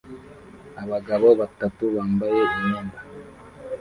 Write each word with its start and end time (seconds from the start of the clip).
Abagabo 0.83 1.27
batatu 1.41 1.83
bambaye 1.95 2.39
imyenda 2.57 2.99